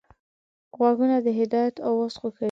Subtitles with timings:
[0.77, 2.39] غوږونه د هدایت اواز خوښوي